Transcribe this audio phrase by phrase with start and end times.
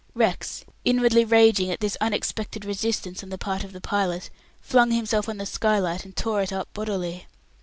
[0.15, 5.29] Rex, inwardly raging at this unexpected resistance on the part of the pilot, flung himself
[5.29, 7.27] on the skylight, and tore it up bodily.